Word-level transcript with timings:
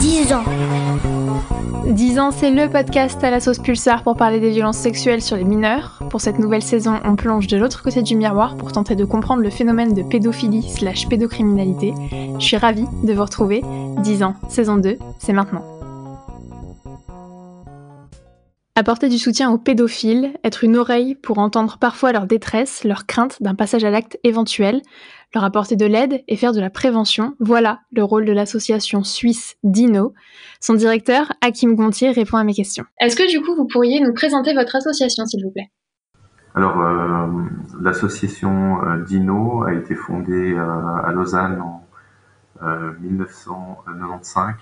10 0.00 0.32
ans. 0.32 0.42
10 1.86 2.18
ans, 2.18 2.30
c'est 2.32 2.50
le 2.50 2.68
podcast 2.68 3.22
à 3.22 3.30
la 3.30 3.38
sauce 3.38 3.60
pulsar 3.60 4.02
pour 4.02 4.16
parler 4.16 4.40
des 4.40 4.50
violences 4.50 4.78
sexuelles 4.78 5.22
sur 5.22 5.36
les 5.36 5.44
mineurs. 5.44 6.02
Pour 6.10 6.20
cette 6.20 6.40
nouvelle 6.40 6.62
saison, 6.62 6.98
on 7.04 7.14
plonge 7.14 7.46
de 7.46 7.56
l'autre 7.56 7.84
côté 7.84 8.02
du 8.02 8.16
miroir 8.16 8.56
pour 8.56 8.72
tenter 8.72 8.96
de 8.96 9.04
comprendre 9.04 9.42
le 9.42 9.50
phénomène 9.50 9.94
de 9.94 10.02
pédophilie 10.02 10.68
slash 10.68 11.08
pédocriminalité. 11.08 11.94
Je 12.38 12.44
suis 12.44 12.56
ravie 12.56 12.86
de 13.04 13.12
vous 13.12 13.22
retrouver. 13.22 13.62
10 13.98 14.24
ans, 14.24 14.34
saison 14.48 14.78
2, 14.78 14.98
c'est 15.18 15.32
maintenant. 15.32 15.71
Apporter 18.74 19.10
du 19.10 19.18
soutien 19.18 19.50
aux 19.50 19.58
pédophiles, 19.58 20.32
être 20.44 20.64
une 20.64 20.78
oreille 20.78 21.14
pour 21.14 21.36
entendre 21.36 21.76
parfois 21.78 22.10
leur 22.10 22.26
détresse, 22.26 22.84
leur 22.84 23.04
crainte 23.04 23.36
d'un 23.42 23.54
passage 23.54 23.84
à 23.84 23.90
l'acte 23.90 24.18
éventuel, 24.24 24.80
leur 25.34 25.44
apporter 25.44 25.76
de 25.76 25.84
l'aide 25.84 26.24
et 26.26 26.38
faire 26.38 26.52
de 26.52 26.60
la 26.60 26.70
prévention, 26.70 27.34
voilà 27.38 27.80
le 27.92 28.02
rôle 28.02 28.24
de 28.24 28.32
l'association 28.32 29.04
suisse 29.04 29.56
DINO. 29.62 30.14
Son 30.58 30.72
directeur, 30.72 31.34
Hakim 31.42 31.74
Gontier, 31.74 32.12
répond 32.12 32.38
à 32.38 32.44
mes 32.44 32.54
questions. 32.54 32.86
Est-ce 32.98 33.14
que 33.14 33.30
du 33.30 33.42
coup 33.42 33.54
vous 33.54 33.66
pourriez 33.66 34.00
nous 34.00 34.14
présenter 34.14 34.54
votre 34.54 34.74
association 34.74 35.26
s'il 35.26 35.44
vous 35.44 35.50
plaît? 35.50 35.70
Alors 36.54 36.80
euh, 36.80 37.26
l'association 37.78 38.82
euh, 38.86 39.04
DINO 39.04 39.64
a 39.64 39.74
été 39.74 39.94
fondée 39.94 40.54
euh, 40.54 41.04
à 41.04 41.12
Lausanne 41.12 41.60
en 41.60 41.86
1995 43.02 44.54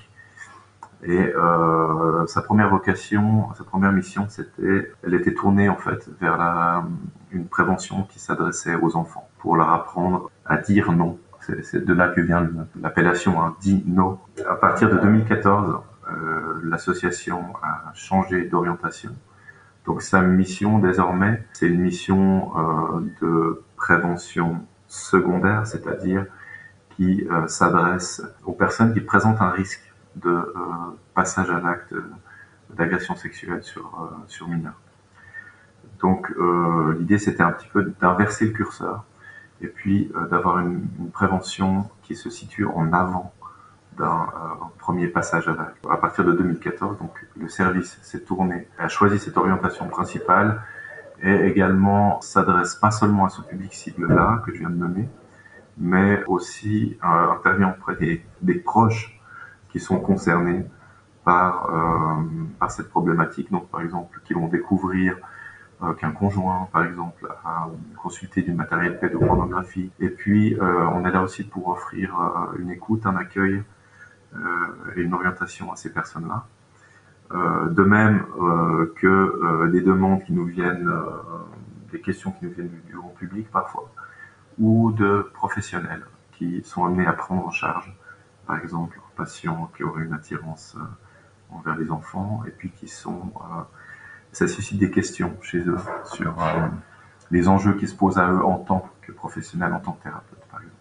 et 1.03 1.33
euh, 1.35 2.27
sa 2.27 2.43
première 2.43 2.69
vocation, 2.69 3.49
sa 3.57 3.65
première 3.65 3.93
mission, 3.93 4.27
c'était, 4.29 4.93
elle 5.03 5.15
était 5.15 5.33
tournée 5.33 5.69
en 5.69 5.77
fait 5.77 6.09
vers 6.21 6.37
la, 6.37 6.85
une 7.33 7.47
prévention 7.47 8.03
qui 8.05 8.19
s'adressait 8.19 8.75
aux 8.75 8.97
enfants 8.97 9.29
pour 9.39 9.57
leur 9.57 9.71
apprendre 9.71 10.31
à 10.45 10.59
dire 10.59 10.93
non. 10.93 11.19
C'est 11.63 11.85
de 11.85 11.95
là 11.95 12.09
que 12.09 12.21
vient 12.21 12.49
l'appellation 12.81 13.43
hein, 13.43 13.57
dit 13.61 13.83
non. 13.87 14.19
À 14.49 14.55
partir 14.55 14.91
de 14.91 14.99
2014, 14.99 15.81
euh, 16.09 16.61
l'association 16.65 17.45
a 17.63 17.93
changé 17.95 18.45
d'orientation. 18.45 19.11
Donc 19.87 20.03
sa 20.03 20.21
mission 20.21 20.79
désormais, 20.79 21.43
c'est 21.53 21.67
une 21.67 21.81
mission 21.81 22.53
euh, 22.57 23.01
de 23.23 23.63
prévention 23.77 24.61
secondaire, 24.87 25.67
c'est-à-dire 25.67 26.27
qui 26.91 27.27
euh, 27.31 27.47
s'adresse 27.47 28.23
aux 28.45 28.53
personnes 28.53 28.93
qui 28.93 29.01
présentent 29.01 29.41
un 29.41 29.51
risque 29.51 29.90
de 30.17 30.31
euh, 30.31 30.53
passage 31.15 31.51
à 31.51 31.61
l'acte 31.61 31.95
d'agression 32.71 33.17
sexuelle 33.17 33.63
sur, 33.63 33.87
euh, 34.01 34.15
sur 34.29 34.49
mineurs. 34.49 34.81
Donc 36.01 36.31
euh, 36.31 36.97
l'idée 36.99 37.19
c'était 37.19 37.43
un 37.43 37.53
petit 37.53 37.69
peu 37.69 37.93
d'inverser 38.01 38.47
le 38.47 38.53
curseur 38.53 39.05
et 39.61 39.67
puis 39.67 40.11
d'avoir 40.31 40.59
une, 40.61 40.89
prévention 41.13 41.91
qui 42.03 42.17
se 42.17 42.31
situe 42.31 42.65
en 42.65 42.95
avant 42.95 43.35
d'un 43.99 44.27
premier 44.79 45.07
passage 45.07 45.49
à 45.49 45.53
l'acte. 45.53 45.85
À 45.91 45.99
partir 45.99 46.25
de 46.25 46.33
2014, 46.33 46.99
donc 46.99 47.27
le 47.39 47.47
service 47.49 47.99
s'est 48.01 48.21
tourné, 48.21 48.69
a 48.79 48.89
choisi 48.89 49.19
cette 49.19 49.37
orientation 49.37 49.87
principale 49.89 50.63
et 51.23 51.35
également 51.47 52.23
s'adresse 52.23 52.75
pas 52.77 52.91
seulement 52.91 53.27
à 53.27 53.29
ce 53.29 53.43
public 53.43 53.75
cible-là 53.75 54.43
que 54.47 54.55
je 54.55 54.61
viens 54.61 54.71
de 54.71 54.77
nommer, 54.77 55.07
mais 55.77 56.25
aussi 56.25 56.97
intervient 57.03 57.75
auprès 57.77 57.97
des 58.41 58.55
proches 58.55 59.20
qui 59.71 59.81
sont 59.81 59.99
concernés 59.99 60.65
par, 61.25 61.71
euh, 61.71 62.23
par 62.59 62.71
cette 62.71 62.89
problématique. 62.89 63.51
Donc, 63.51 63.69
par 63.69 63.83
exemple, 63.83 64.21
qui 64.25 64.35
vont 64.35 64.49
découvrir 64.49 65.17
euh, 65.83 65.95
qu'un 65.95 66.13
conjoint, 66.13 66.69
par 66.73 66.85
exemple, 66.85 67.27
a 67.45 67.69
consulté 68.03 68.43
du 68.43 68.53
matériel 68.53 68.99
pédopornographie. 68.99 69.91
Et 69.99 70.09
puis, 70.09 70.55
euh, 70.55 70.87
on 70.93 71.05
est 71.07 71.11
là 71.11 71.23
aussi 71.23 71.45
pour 71.45 71.69
offrir 71.69 72.21
euh, 72.21 72.59
une 72.59 72.71
écoute, 72.71 73.07
un 73.07 73.17
accueil 73.17 73.63
euh, 74.35 74.39
et 74.97 75.01
une 75.01 75.15
orientation 75.15 75.73
à 75.73 75.77
ces 75.77 75.93
personnes-là. 75.93 76.47
de 77.81 77.85
même 77.85 78.25
que 79.01 79.69
des 79.71 79.83
demandes 79.83 80.23
qui 80.25 80.33
nous 80.33 80.47
viennent, 80.47 80.91
des 81.93 82.01
questions 82.01 82.33
qui 82.33 82.47
nous 82.47 82.53
viennent 82.53 82.75
du 82.89 82.97
grand 82.97 83.15
public 83.21 83.49
parfois, 83.51 83.89
ou 84.59 84.91
de 84.91 85.31
professionnels 85.33 86.05
qui 86.33 86.63
sont 86.65 86.85
amenés 86.85 87.07
à 87.07 87.13
prendre 87.13 87.47
en 87.47 87.53
charge, 87.53 87.95
par 88.47 88.59
exemple, 88.59 88.99
patients 89.17 89.71
qui 89.77 89.83
auraient 89.83 90.05
une 90.05 90.13
attirance 90.13 90.77
euh, 90.77 91.55
envers 91.55 91.77
les 91.77 91.91
enfants 91.91 92.43
et 92.47 92.51
puis 92.51 92.71
qui 92.71 92.89
sont 92.89 93.33
euh, 93.37 93.63
ça 94.33 94.47
suscite 94.47 94.79
des 94.79 94.91
questions 94.91 95.37
chez 95.43 95.59
eux 95.59 95.79
sur 96.05 96.41
euh, 96.41 96.69
les 97.31 97.49
enjeux 97.49 97.77
qui 97.77 97.87
se 97.87 97.95
posent 97.95 98.19
à 98.19 98.31
eux 98.31 98.45
en 98.45 98.59
tant 98.59 98.89
que 99.03 99.13
professionnels, 99.13 99.73
en 99.73 99.81
tant 99.81 99.93
que 99.93 100.05
thérapeute, 100.05 100.39
par 100.51 100.61
exemple. 100.61 100.77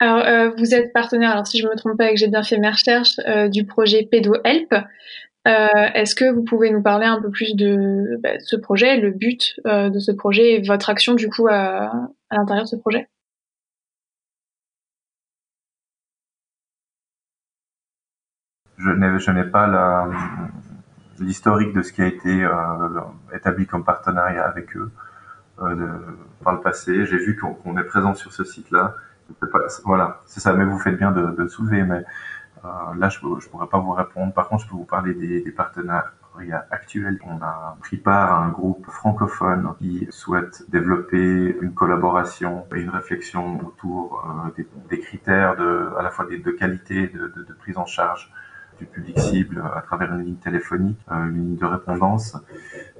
Alors, 0.00 0.54
vous 0.56 0.74
êtes 0.74 0.92
partenaire, 0.92 1.32
alors 1.32 1.46
si 1.46 1.58
je 1.58 1.66
ne 1.66 1.70
me 1.70 1.76
trompe 1.76 1.98
pas 1.98 2.10
et 2.10 2.14
que 2.14 2.20
j'ai 2.20 2.28
bien 2.28 2.44
fait 2.44 2.58
mes 2.58 2.70
recherches, 2.70 3.16
du 3.50 3.66
projet 3.66 4.08
Pedo 4.08 4.34
Help. 4.44 4.72
Est-ce 5.44 6.14
que 6.14 6.30
vous 6.32 6.44
pouvez 6.44 6.70
nous 6.70 6.82
parler 6.82 7.06
un 7.06 7.20
peu 7.20 7.30
plus 7.30 7.56
de, 7.56 8.16
bah, 8.22 8.38
ce 8.38 8.54
projet, 8.54 8.96
le 8.96 9.10
but 9.10 9.60
de 9.64 9.98
ce 9.98 10.12
projet 10.12 10.52
et 10.52 10.62
votre 10.62 10.88
action 10.90 11.14
du 11.14 11.28
coup 11.28 11.48
à 11.48 11.90
l'intérieur 12.30 12.64
de 12.64 12.68
ce 12.68 12.76
projet? 12.76 13.08
Je 18.78 19.30
n'ai 19.30 19.44
pas 19.44 20.08
l'historique 21.18 21.72
de 21.74 21.82
ce 21.82 21.92
qui 21.92 22.02
a 22.02 22.06
été 22.06 22.44
euh, 22.44 23.00
établi 23.34 23.66
comme 23.66 23.84
partenariat 23.84 24.44
avec 24.44 24.76
eux 24.76 24.90
euh, 25.60 25.98
par 26.44 26.54
le 26.54 26.60
passé. 26.60 27.04
J'ai 27.06 27.18
vu 27.18 27.36
qu'on 27.36 27.76
est 27.76 27.84
présent 27.84 28.14
sur 28.14 28.32
ce 28.32 28.44
site-là. 28.44 28.94
Voilà, 29.84 30.20
c'est 30.26 30.40
ça. 30.40 30.52
Mais 30.52 30.64
vous 30.64 30.78
faites 30.78 30.96
bien 30.96 31.10
de, 31.10 31.32
de 31.32 31.48
soulever. 31.48 31.82
Mais 31.82 32.04
euh, 32.64 32.68
là, 32.96 33.08
je 33.08 33.18
ne 33.24 33.50
pourrais 33.50 33.66
pas 33.66 33.78
vous 33.78 33.92
répondre. 33.92 34.32
Par 34.32 34.48
contre, 34.48 34.64
je 34.64 34.68
peux 34.68 34.76
vous 34.76 34.84
parler 34.84 35.14
des, 35.14 35.42
des 35.42 35.50
partenariats 35.50 36.12
actuels. 36.70 37.18
On 37.26 37.42
a 37.42 37.76
pris 37.80 37.96
part 37.96 38.32
à 38.32 38.44
un 38.44 38.48
groupe 38.50 38.86
francophone 38.88 39.74
qui 39.78 40.06
souhaite 40.10 40.70
développer 40.70 41.56
une 41.60 41.74
collaboration 41.74 42.66
et 42.74 42.80
une 42.80 42.90
réflexion 42.90 43.58
autour 43.66 44.24
euh, 44.24 44.50
des, 44.56 44.66
des, 44.88 45.00
critères 45.00 45.56
de, 45.56 45.90
à 45.98 46.02
la 46.02 46.10
fois 46.10 46.26
de, 46.26 46.36
de 46.36 46.50
qualité, 46.52 47.08
de, 47.08 47.26
de, 47.26 47.52
prise 47.54 47.76
en 47.76 47.86
charge 47.86 48.32
du 48.78 48.86
public 48.86 49.18
cible 49.18 49.62
à 49.74 49.80
travers 49.82 50.12
une 50.14 50.24
ligne 50.24 50.36
téléphonique, 50.36 50.98
euh, 51.10 51.28
une 51.28 51.34
ligne 51.34 51.56
de 51.56 51.66
répondance, 51.66 52.36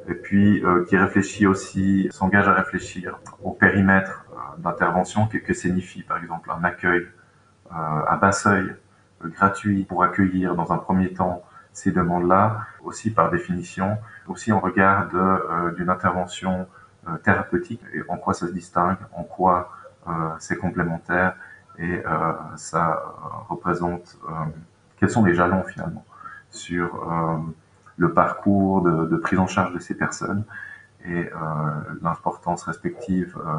et 0.08 0.14
puis 0.14 0.64
euh, 0.64 0.84
qui 0.86 0.96
réfléchit 0.96 1.46
aussi, 1.46 2.08
s'engage 2.10 2.48
à 2.48 2.54
réfléchir 2.54 3.18
au 3.42 3.52
périmètre 3.52 4.26
euh, 4.32 4.60
d'intervention, 4.62 5.26
que, 5.26 5.38
que 5.38 5.54
signifie 5.54 6.02
par 6.02 6.18
exemple 6.18 6.50
un 6.50 6.64
accueil 6.64 7.06
à 7.70 8.16
bas 8.16 8.32
seuil 8.32 8.74
gratuit 9.22 9.84
pour 9.84 10.02
accueillir 10.02 10.54
dans 10.54 10.72
un 10.72 10.78
premier 10.78 11.12
temps 11.12 11.42
ces 11.74 11.92
demandes-là, 11.92 12.62
aussi 12.82 13.10
par 13.10 13.30
définition, 13.30 13.98
aussi 14.26 14.52
en 14.52 14.58
regard 14.58 15.10
d'une 15.76 15.90
intervention 15.90 16.66
thérapeutique 17.24 17.82
et 17.92 18.00
en 18.08 18.16
quoi 18.16 18.32
ça 18.32 18.46
se 18.46 18.52
distingue, 18.52 18.96
en 19.12 19.22
quoi 19.22 19.70
c'est 20.38 20.56
complémentaire 20.56 21.34
et 21.78 22.02
ça 22.56 23.02
représente 23.50 24.16
quels 24.98 25.10
sont 25.10 25.24
les 25.24 25.34
jalons 25.34 25.62
finalement 25.64 26.04
sur 26.50 27.10
euh, 27.10 27.38
le 27.96 28.12
parcours 28.12 28.82
de, 28.82 29.16
prise 29.16 29.38
en 29.38 29.46
charge 29.46 29.74
de 29.74 29.78
ces 29.78 29.94
personnes 29.94 30.44
et 31.04 31.26
euh, 31.26 31.30
l'importance 32.02 32.64
respective 32.64 33.36
euh, 33.38 33.56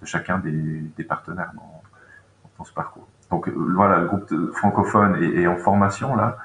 de 0.00 0.06
chacun 0.06 0.38
des, 0.38 1.04
partenaires 1.04 1.52
dans, 1.54 2.64
ce 2.64 2.72
parcours. 2.72 3.08
Donc 3.30 3.48
voilà, 3.48 3.98
le 3.98 4.06
groupe 4.06 4.32
francophone 4.52 5.20
est, 5.20 5.48
en 5.48 5.56
formation 5.56 6.14
là. 6.14 6.38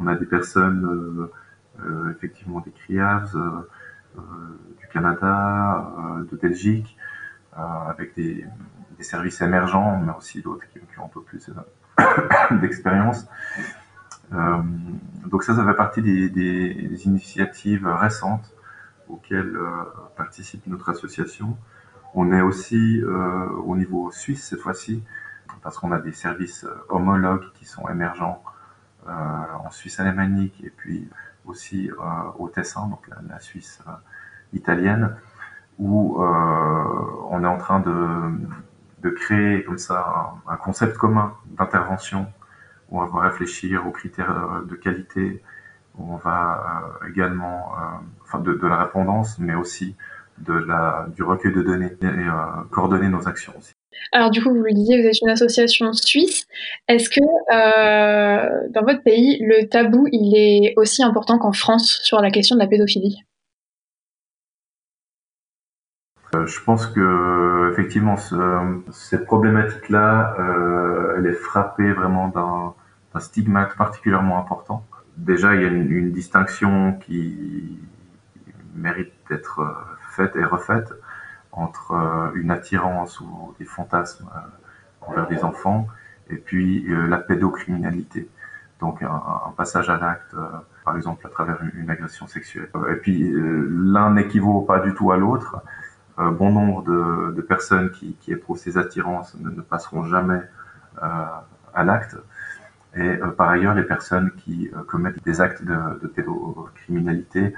On 0.00 0.06
a 0.06 0.14
des 0.14 0.24
personnes, 0.24 1.28
effectivement 2.10 2.60
des 2.60 2.70
CRIAVS, 2.70 3.36
du 4.78 4.86
Canada, 4.90 5.92
de 6.30 6.36
Belgique, 6.36 6.96
avec 7.54 8.14
des, 8.14 8.46
services 9.04 9.40
émergents, 9.40 10.00
mais 10.04 10.12
aussi 10.16 10.42
d'autres 10.42 10.64
qui, 10.72 10.98
ont 10.98 11.04
un 11.04 11.08
peu 11.08 11.22
plus 11.22 11.50
d'expérience. 12.60 13.26
Euh, 14.32 14.62
donc 15.26 15.42
ça, 15.42 15.54
ça 15.54 15.64
fait 15.64 15.74
partie 15.74 16.02
des, 16.02 16.28
des 16.28 17.06
initiatives 17.06 17.86
récentes 17.86 18.54
auxquelles 19.08 19.56
euh, 19.56 19.84
participe 20.16 20.66
notre 20.66 20.90
association. 20.90 21.56
On 22.14 22.32
est 22.32 22.42
aussi 22.42 23.00
euh, 23.00 23.48
au 23.64 23.76
niveau 23.76 24.10
suisse 24.10 24.44
cette 24.44 24.60
fois-ci, 24.60 25.02
parce 25.62 25.78
qu'on 25.78 25.92
a 25.92 25.98
des 25.98 26.12
services 26.12 26.66
homologues 26.88 27.50
qui 27.54 27.64
sont 27.64 27.88
émergents 27.88 28.42
en 29.06 29.70
Suisse 29.70 30.00
alémanique 30.00 30.62
et 30.62 30.68
puis 30.68 31.08
aussi 31.46 31.90
au 32.38 32.50
Tessin, 32.50 32.88
donc 32.88 33.08
la, 33.26 33.40
Suisse 33.40 33.80
italienne, 34.52 35.16
où 35.78 36.22
on 36.22 37.42
est 37.42 37.46
en 37.46 37.56
train 37.56 37.80
de, 37.80 38.30
de 39.02 39.10
créer 39.10 39.62
comme 39.64 39.78
ça 39.78 40.32
un, 40.46 40.56
concept 40.56 40.96
commun 40.96 41.34
d'intervention 41.58 42.26
où 42.90 43.00
on 43.00 43.06
va 43.06 43.28
réfléchir 43.28 43.86
aux 43.86 43.90
critères 43.90 44.62
de 44.68 44.74
qualité, 44.74 45.42
on 45.98 46.16
va 46.16 46.82
également, 47.08 47.72
enfin 48.22 48.38
de, 48.38 48.58
la 48.66 48.84
répondance, 48.84 49.38
mais 49.38 49.54
aussi 49.54 49.94
de 50.38 50.54
la, 50.54 51.06
du 51.14 51.22
recueil 51.22 51.52
de 51.52 51.62
données 51.62 51.92
et 52.02 52.70
coordonner 52.70 53.08
nos 53.08 53.28
actions 53.28 53.52
aussi. 53.58 53.72
Alors 54.12 54.30
du 54.30 54.42
coup, 54.42 54.50
vous 54.50 54.62
le 54.62 54.72
disiez, 54.72 55.00
vous 55.00 55.08
êtes 55.08 55.20
une 55.20 55.28
association 55.28 55.92
suisse. 55.92 56.46
Est-ce 56.88 57.10
que 57.10 57.20
euh, 57.20 58.68
dans 58.70 58.82
votre 58.82 59.02
pays, 59.02 59.38
le 59.40 59.68
tabou, 59.68 60.06
il 60.12 60.36
est 60.36 60.74
aussi 60.76 61.02
important 61.02 61.38
qu'en 61.38 61.52
France 61.52 62.00
sur 62.02 62.20
la 62.20 62.30
question 62.30 62.56
de 62.56 62.60
la 62.60 62.66
pédophilie? 62.66 63.24
Je 66.34 66.60
pense 66.62 66.86
que 66.86 67.70
effectivement, 67.72 68.16
cette 68.90 69.24
problématique-là, 69.24 70.36
euh, 70.38 71.14
elle 71.16 71.26
est 71.26 71.32
frappée 71.32 71.92
vraiment 71.92 72.28
d'un 72.28 73.20
stigmate 73.20 73.76
particulièrement 73.76 74.38
important. 74.38 74.86
Déjà, 75.16 75.54
il 75.54 75.62
y 75.62 75.64
a 75.64 75.68
une, 75.68 75.90
une 75.90 76.12
distinction 76.12 76.92
qui 77.00 77.80
mérite 78.76 79.12
d'être 79.28 79.60
faite 80.10 80.36
et 80.36 80.44
refaite 80.44 80.92
entre 81.52 81.92
euh, 81.92 82.30
une 82.34 82.50
attirance 82.50 83.20
ou 83.20 83.54
des 83.58 83.64
fantasmes 83.64 84.28
euh, 84.34 85.06
envers 85.06 85.26
des 85.28 85.44
enfants 85.44 85.88
et 86.30 86.36
puis 86.36 86.86
euh, 86.88 87.06
la 87.06 87.18
pédocriminalité. 87.18 88.28
Donc 88.80 89.02
un, 89.02 89.52
passage 89.56 89.90
à 89.90 89.98
l'acte, 89.98 90.36
par 90.84 90.96
exemple 90.96 91.26
à 91.26 91.30
travers 91.30 91.58
une, 91.74 91.90
agression 91.90 92.28
sexuelle. 92.28 92.68
Et 92.92 92.94
puis 92.94 93.28
l'un 93.34 94.12
n'équivaut 94.12 94.60
pas 94.60 94.78
du 94.78 94.94
tout 94.94 95.10
à 95.10 95.16
l'autre. 95.16 95.60
Bon 96.18 96.50
nombre 96.50 96.82
de, 96.82 97.40
personnes 97.42 97.90
qui, 97.90 98.16
éprouvent 98.28 98.58
ces 98.58 98.76
attirances 98.76 99.36
ne, 99.38 99.60
passeront 99.62 100.04
jamais 100.04 100.40
à 101.00 101.84
l'acte. 101.84 102.16
Et 102.96 103.18
par 103.36 103.50
ailleurs, 103.50 103.74
les 103.74 103.84
personnes 103.84 104.32
qui 104.36 104.70
commettent 104.88 105.22
des 105.24 105.40
actes 105.40 105.62
de, 105.64 106.06
pédocriminalité 106.08 107.54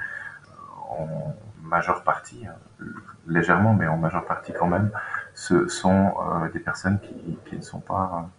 en 0.89 1.35
majeure 1.63 2.03
partie, 2.03 2.45
hein, 2.45 2.85
légèrement, 3.27 3.73
mais 3.73 3.87
en 3.87 3.97
majeure 3.97 4.25
partie 4.25 4.53
quand 4.53 4.67
même, 4.67 4.91
ce 5.33 5.67
sont 5.67 6.13
euh, 6.19 6.49
des 6.49 6.59
personnes 6.59 6.99
qui, 6.99 7.55
ne 7.55 7.61
sont 7.61 7.79
pas 7.79 8.29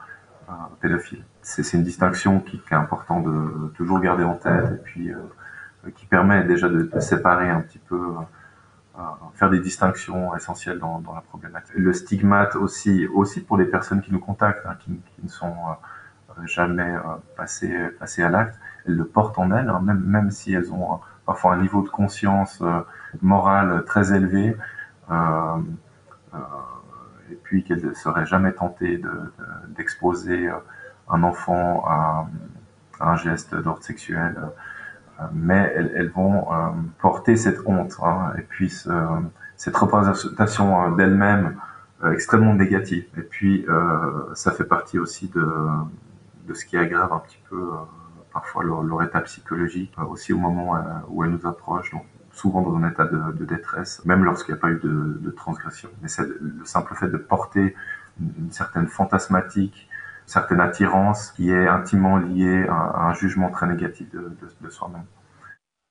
euh, 0.49 0.53
pédophiles. 0.81 1.25
C'est 1.43 1.73
une 1.73 1.83
distinction 1.83 2.41
qui, 2.41 2.63
est 2.71 2.75
important 2.75 3.21
de 3.21 3.73
toujours 3.77 4.01
garder 4.01 4.25
en 4.25 4.35
tête 4.35 4.73
et 4.73 4.83
puis 4.83 5.13
euh, 5.13 5.91
qui 5.97 6.07
permet 6.07 6.45
déjà 6.45 6.69
de, 6.69 6.89
séparer 7.01 7.49
un 7.49 7.61
petit 7.61 7.79
peu, 7.79 8.15
faire 9.35 9.51
des 9.51 9.61
distinctions 9.61 10.35
essentielles 10.37 10.79
dans, 10.79 10.99
dans, 11.01 11.15
la 11.15 11.23
problématique. 11.23 11.75
Le 11.75 11.93
stigmate 11.93 12.57
aussi, 12.57 13.07
aussi 13.07 13.41
pour 13.41 13.57
les 13.57 13.65
personnes 13.65 14.03
qui 14.03 14.13
nous 14.13 14.21
contactent, 14.21 14.67
hein, 14.67 14.77
qui, 14.81 15.01
ne 15.23 15.29
sont 15.29 15.55
jamais 16.45 16.95
passées, 17.37 17.75
passées 17.99 18.23
à 18.23 18.29
l'acte, 18.29 18.59
elles 18.87 18.97
le 18.97 19.05
portent 19.05 19.39
en 19.39 19.51
elles, 19.51 19.69
hein, 19.71 19.81
même, 19.83 20.01
même 20.01 20.31
si 20.31 20.53
elles 20.53 20.73
ont 20.73 21.01
parfois 21.25 21.55
un 21.55 21.63
niveau 21.63 21.83
de 21.83 21.89
conscience 21.89 22.63
morale 23.23 23.85
très 23.87 24.13
élevé. 24.13 24.57
Euh, 25.11 25.59
euh, 26.35 26.39
et 27.31 27.35
puis 27.35 27.65
qu'elles 27.65 27.85
ne 27.85 27.95
seraient 27.95 28.27
jamais 28.27 28.53
tentées 28.53 29.01
d'exposer 29.69 30.49
euh, 30.49 30.57
un 31.09 31.23
enfant 31.23 31.85
à, 31.87 32.27
un 33.01 33.17
geste 33.17 33.55
d'ordre 33.55 33.83
sexuel, 33.83 34.37
mais 35.33 35.73
elles, 35.77 36.11
vont 36.11 36.47
porter 37.01 37.37
cette 37.37 37.61
honte 37.67 37.97
hein, 38.03 38.33
et 38.39 38.43
puis 38.43 38.73
cette 39.57 39.77
représentation 39.77 40.91
d'elles-mêmes 40.97 41.57
extrêmement 42.13 42.55
négative. 42.55 43.05
Et 43.17 43.23
puis, 43.23 43.67
ça 44.35 44.51
fait 44.53 44.65
partie 44.65 44.99
aussi 44.99 45.29
de, 45.29 45.47
de 46.49 46.55
ce 46.55 46.65
qui 46.65 46.77
aggrave 46.77 47.13
un 47.13 47.21
petit 47.21 47.41
peu 47.49 47.71
parfois 48.33 48.65
leur, 48.65 49.03
état 49.03 49.21
psychologique, 49.21 49.95
aussi 50.09 50.33
au 50.33 50.39
moment 50.39 50.77
où 51.09 51.25
elles 51.25 51.31
nous 51.31 51.47
approchent. 51.47 51.93
Donc, 51.93 52.05
souvent 52.33 52.63
dans 52.63 52.75
un 52.77 52.89
état 52.89 53.05
de, 53.05 53.45
détresse, 53.45 54.05
même 54.05 54.25
lorsqu'il 54.25 54.55
n'y 54.55 54.59
a 54.59 54.61
pas 54.61 54.71
eu 54.71 54.81
de, 54.83 55.31
transgression. 55.31 55.89
Mais 56.01 56.09
c'est 56.09 56.27
le 56.27 56.65
simple 56.65 56.95
fait 56.95 57.09
de 57.09 57.17
porter 57.17 57.77
une, 58.21 58.51
certaine 58.51 58.87
fantasmatique, 58.87 59.89
certaine 60.27 60.61
attirance 60.61 61.33
qui 61.33 61.51
est 61.51 61.67
intimement 61.67 62.19
liée 62.19 62.65
à, 62.69 63.09
un 63.09 63.15
jugement 63.15 63.51
très 63.51 63.67
négatif 63.67 64.07
de, 64.11 64.71
soi-même. 64.71 65.05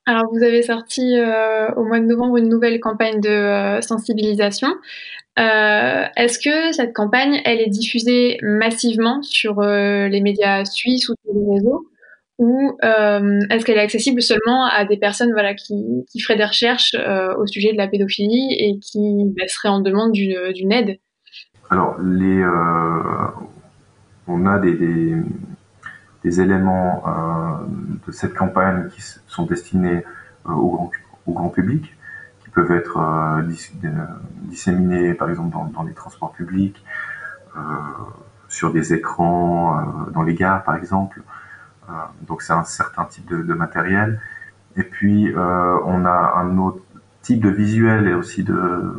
Alors, 0.05 0.23
vous 0.31 0.43
avez 0.43 0.63
sorti 0.63 1.17
euh, 1.19 1.69
au 1.75 1.85
mois 1.85 1.99
de 1.99 2.05
novembre 2.05 2.37
une 2.37 2.49
nouvelle 2.49 2.79
campagne 2.79 3.21
de 3.21 3.29
euh, 3.29 3.81
sensibilisation. 3.81 4.69
Euh, 5.39 6.05
est-ce 6.17 6.39
que 6.39 6.73
cette 6.73 6.93
campagne, 6.93 7.39
elle 7.45 7.61
est 7.61 7.69
diffusée 7.69 8.37
massivement 8.41 9.21
sur 9.21 9.61
les 9.61 10.21
médias 10.21 10.65
suisses 10.65 11.07
ou 11.09 11.13
sur 11.23 11.33
les 11.33 11.53
réseaux 11.53 11.91
ou 12.41 12.75
euh, 12.83 13.39
est-ce 13.51 13.63
qu'elle 13.63 13.77
est 13.77 13.81
accessible 13.81 14.19
seulement 14.19 14.65
à 14.65 14.83
des 14.83 14.97
personnes 14.97 15.31
voilà, 15.31 15.53
qui, 15.53 15.75
qui 16.11 16.19
feraient 16.19 16.37
des 16.37 16.45
recherches 16.45 16.95
euh, 16.95 17.35
au 17.35 17.45
sujet 17.45 17.71
de 17.71 17.77
la 17.77 17.87
pédophilie 17.87 18.55
et 18.57 18.79
qui 18.79 19.25
bah, 19.37 19.47
seraient 19.47 19.69
en 19.69 19.79
demande 19.79 20.11
d'une 20.11 20.71
aide? 20.71 20.97
Alors, 21.69 21.99
les, 22.01 22.41
euh, 22.41 23.27
on 24.31 24.45
a 24.45 24.59
des, 24.59 25.15
éléments 26.23 27.03
de 28.07 28.11
cette 28.11 28.33
campagne 28.33 28.87
qui 28.89 29.01
sont 29.27 29.45
destinés 29.45 30.03
au 30.45 30.69
grand, 30.71 30.91
au, 31.27 31.33
grand, 31.33 31.49
public, 31.49 31.95
qui 32.43 32.49
peuvent 32.49 32.71
être 32.71 32.99
disséminés, 34.43 35.13
par 35.13 35.29
exemple, 35.29 35.55
dans, 35.73 35.83
les 35.83 35.93
transports 35.93 36.31
publics, 36.31 36.83
sur 38.47 38.71
des 38.71 38.93
écrans, 38.93 39.83
dans 40.13 40.23
les 40.23 40.35
gares, 40.35 40.63
par 40.63 40.75
exemple. 40.75 41.21
Euh, 41.91 41.93
donc 42.27 42.41
c'est 42.41 42.53
un 42.53 42.63
certain 42.63 43.05
type 43.05 43.27
de, 43.27 43.53
matériel. 43.53 44.19
Et 44.77 44.83
puis 44.83 45.33
euh, 45.33 45.77
on 45.85 46.05
a 46.05 46.33
un 46.37 46.57
autre 46.57 46.81
type 47.21 47.41
de 47.41 47.49
visuel 47.49 48.07
et 48.07 48.13
aussi 48.13 48.43
de, 48.43 48.93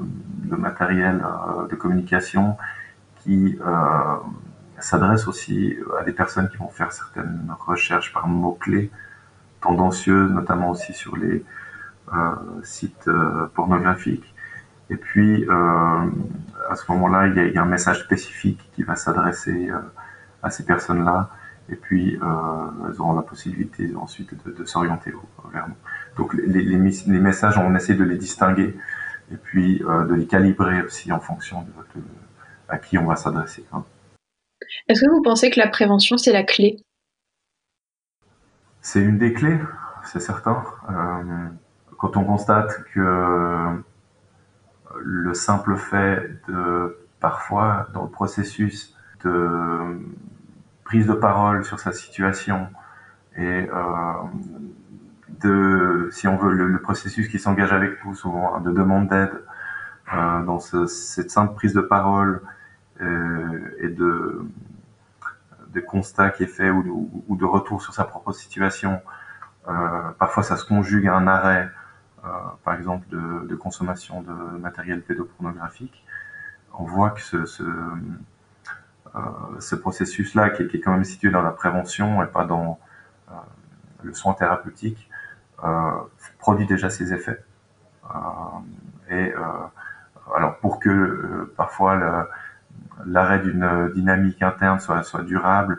matériel 0.50 1.24
euh, 1.24 1.66
de 1.68 1.74
communication 1.74 2.56
qui 3.22 3.58
s'adresse 4.84 5.26
aussi 5.28 5.76
à 5.98 6.04
des 6.04 6.12
personnes 6.12 6.48
qui 6.48 6.56
vont 6.56 6.68
faire 6.68 6.92
certaines 6.92 7.54
recherches 7.66 8.12
par 8.12 8.26
mots-clés 8.26 8.90
tendancieuses, 9.60 10.30
notamment 10.30 10.70
aussi 10.70 10.92
sur 10.92 11.16
les 11.16 11.44
sites 12.62 13.08
pornographiques. 13.54 14.34
Et 14.90 14.96
puis, 14.96 15.46
à 15.48 16.76
ce 16.76 16.90
moment-là, 16.92 17.28
il 17.28 17.54
y, 17.54 17.56
a 17.56 17.62
un 17.62 17.66
message 17.66 18.00
spécifique 18.02 18.60
qui 18.74 18.82
va 18.82 18.96
s'adresser 18.96 19.70
à 20.42 20.50
ces 20.50 20.64
personnes-là 20.64 21.30
et 21.68 21.76
puis 21.76 22.16
euh, 22.16 22.88
elles 22.88 23.00
auront 23.00 23.14
la 23.14 23.22
possibilité 23.22 23.92
ensuite 23.96 24.34
de, 24.44 24.64
s'orienter 24.64 25.12
vers 25.52 25.68
nous. 25.68 25.74
Donc 26.16 26.34
les, 26.34 26.76
messages, 26.76 27.58
on 27.58 27.74
essaie 27.74 27.94
de 27.94 28.04
les 28.04 28.16
distinguer 28.16 28.76
et 29.32 29.36
puis 29.36 29.82
euh, 29.86 30.04
de 30.04 30.14
les 30.14 30.26
calibrer 30.26 30.82
aussi 30.82 31.12
en 31.12 31.20
fonction 31.20 31.62
de, 31.62 32.02
à 32.68 32.78
qui 32.78 32.98
on 32.98 33.06
va 33.06 33.16
s'adresser. 33.16 33.64
Hein. 33.72 33.84
Est-ce 34.88 35.00
que 35.00 35.10
vous 35.10 35.22
pensez 35.22 35.50
que 35.50 35.60
la 35.60 35.68
prévention, 35.68 36.18
c'est 36.18 36.32
la 36.32 36.42
clé? 36.42 36.76
C'est 38.80 39.00
une 39.00 39.18
des 39.18 39.32
clés, 39.32 39.58
c'est 40.04 40.20
certain. 40.20 40.64
Euh, 40.90 41.48
quand 41.98 42.16
on 42.16 42.24
constate 42.24 42.84
que 42.92 43.82
le 44.96 45.34
simple 45.34 45.76
fait 45.76 46.30
de 46.48 46.98
parfois 47.20 47.86
dans 47.94 48.02
le 48.02 48.10
processus 48.10 48.96
de 49.24 50.00
prise 50.84 51.06
de 51.06 51.14
parole 51.14 51.64
sur 51.64 51.78
sa 51.78 51.92
situation 51.92 52.68
et 53.36 53.40
euh, 53.42 54.12
de, 55.40 56.08
si 56.12 56.28
on 56.28 56.36
veut, 56.36 56.52
le, 56.52 56.82
processus 56.82 57.28
qui 57.28 57.38
s'engage 57.38 57.72
avec 57.72 58.04
nous, 58.04 58.14
souvent 58.14 58.54
hein, 58.54 58.60
de 58.60 58.70
demande 58.72 59.08
d'aide, 59.08 59.32
euh, 60.12 60.42
dans 60.42 60.58
ce, 60.58 60.86
cette 60.86 61.30
simple 61.30 61.54
prise 61.54 61.72
de 61.72 61.80
parole 61.80 62.42
euh, 62.44 62.61
et 63.00 63.88
de, 63.88 64.46
de 65.72 65.80
constat 65.80 66.30
qui 66.30 66.44
est 66.44 66.46
fait 66.46 66.70
ou, 66.70 67.24
ou, 67.28 67.36
de 67.36 67.44
retour 67.44 67.82
sur 67.82 67.94
sa 67.94 68.04
propre 68.04 68.32
situation. 68.32 69.00
Euh, 69.68 70.10
parfois, 70.18 70.42
ça 70.42 70.56
se 70.56 70.64
conjugue 70.64 71.06
à 71.06 71.14
un 71.14 71.26
arrêt, 71.26 71.70
euh, 72.24 72.28
par 72.64 72.74
exemple, 72.74 73.06
de, 73.10 73.54
consommation 73.56 74.22
de 74.22 74.32
matériel 74.58 75.02
pédopornographique. 75.02 76.04
On 76.78 76.84
voit 76.84 77.10
que 77.10 77.20
ce, 77.20 77.44
ce 77.44 77.64
euh, 79.14 79.20
ce 79.60 79.74
processus-là, 79.74 80.50
qui, 80.50 80.62
est 80.62 80.80
quand 80.80 80.92
même 80.92 81.04
situé 81.04 81.30
dans 81.30 81.42
la 81.42 81.50
prévention 81.50 82.22
et 82.22 82.26
pas 82.26 82.46
dans 82.46 82.80
euh, 83.30 83.34
le 84.02 84.14
soin 84.14 84.32
thérapeutique, 84.32 85.10
euh, 85.64 85.90
produit 86.38 86.66
déjà 86.66 86.88
ses 86.88 87.12
effets. 87.12 87.44
et 89.10 89.32
alors 90.34 90.56
pour 90.58 90.80
que 90.80 91.52
parfois 91.56 92.28
l'arrêt 93.06 93.40
d'une 93.40 93.90
dynamique 93.94 94.42
interne 94.42 94.80
soit, 94.80 95.22
durable, 95.22 95.78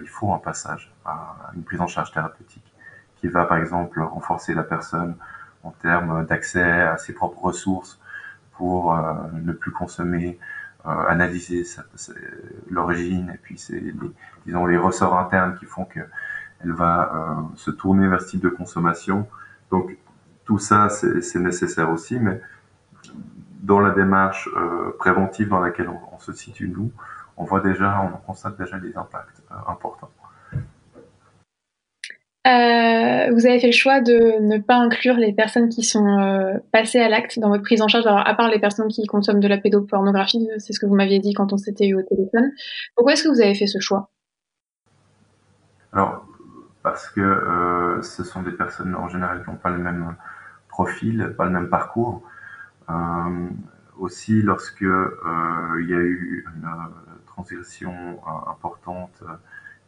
il 0.00 0.08
faut 0.08 0.32
un 0.32 0.38
passage 0.38 0.92
à 1.04 1.50
une 1.54 1.62
prise 1.62 1.80
en 1.80 1.86
charge 1.86 2.10
thérapeutique 2.12 2.72
qui 3.16 3.28
va 3.28 3.44
par 3.44 3.58
exemple 3.58 4.00
renforcer 4.00 4.54
la 4.54 4.62
personne 4.62 5.14
en 5.62 5.70
termes 5.70 6.24
d'accès 6.26 6.82
à 6.82 6.96
ses 6.96 7.12
propres 7.12 7.42
ressources 7.42 8.00
pour 8.52 8.96
ne 9.32 9.52
plus 9.52 9.72
consommer, 9.72 10.38
euh, 10.86 11.06
analyser 11.08 11.64
l'origine 12.70 13.30
et 13.34 13.38
puis 13.38 13.58
c'est 13.58 13.78
les, 13.78 13.92
disons 14.46 14.64
les 14.64 14.78
ressorts 14.78 15.18
internes 15.18 15.56
qui 15.58 15.66
font 15.66 15.84
que 15.84 16.00
elle 16.60 16.72
va 16.72 17.46
se 17.56 17.70
tourner 17.70 18.08
vers 18.08 18.20
ce 18.20 18.28
type 18.28 18.40
de 18.40 18.48
consommation. 18.48 19.28
Donc 19.70 19.96
tout 20.44 20.58
ça, 20.58 20.88
c'est 20.88 21.38
nécessaire 21.38 21.90
aussi, 21.90 22.18
mais 22.18 22.40
dans 23.58 23.80
la 23.80 23.90
démarche 23.90 24.48
préventive 24.98 25.48
dans 25.48 25.60
laquelle 25.60 25.88
on, 25.88 26.18
se 26.18 26.32
situe 26.32 26.68
nous, 26.68 26.90
on 27.36 27.44
voit 27.44 27.60
déjà, 27.60 28.02
on 28.02 28.16
constate 28.26 28.58
déjà 28.58 28.78
des 28.78 28.96
impacts 28.96 29.42
importants. 29.66 30.10
Euh, 32.48 33.30
vous 33.32 33.46
avez 33.46 33.60
fait 33.60 33.66
le 33.66 33.72
choix 33.72 34.00
de 34.00 34.40
ne 34.40 34.58
pas 34.58 34.76
inclure 34.76 35.16
les 35.16 35.32
personnes 35.32 35.68
qui 35.68 35.82
sont 35.82 36.18
euh, 36.18 36.54
passées 36.72 37.00
à 37.00 37.08
l'acte 37.08 37.38
dans 37.38 37.48
votre 37.48 37.62
prise 37.62 37.82
en 37.82 37.88
charge, 37.88 38.06
alors 38.06 38.26
à 38.26 38.34
part 38.34 38.48
les 38.48 38.58
personnes 38.58 38.88
qui 38.88 39.04
consomment 39.06 39.40
de 39.40 39.48
la 39.48 39.58
pédopornographie, 39.58 40.48
c'est 40.58 40.72
ce 40.72 40.80
que 40.80 40.86
vous 40.86 40.94
m'aviez 40.94 41.18
dit 41.18 41.34
quand 41.34 41.52
on 41.52 41.58
s'était 41.58 41.88
eu 41.88 41.94
au 41.94 42.02
téléphone. 42.02 42.52
Pourquoi 42.94 43.12
est-ce 43.12 43.24
que 43.24 43.28
vous 43.28 43.40
avez 43.40 43.54
fait 43.54 43.66
ce 43.66 43.80
choix? 43.80 44.08
Alors, 45.92 46.26
parce 46.82 47.10
que 47.10 47.20
euh, 47.20 48.00
ce 48.02 48.24
sont 48.24 48.42
des 48.42 48.52
personnes 48.52 48.94
en 48.94 49.08
général 49.08 49.42
qui 49.42 49.50
n'ont 49.50 49.56
pas 49.56 49.70
le 49.70 49.78
même 49.78 50.14
profil, 50.68 51.34
pas 51.36 51.44
le 51.44 51.50
même 51.50 51.68
parcours. 51.68 52.22
Aussi, 53.98 54.42
lorsque 54.42 54.80
il 54.80 55.86
y 55.88 55.94
a 55.94 56.00
eu 56.00 56.46
une 56.54 56.68
transition 57.26 58.20
importante, 58.48 59.22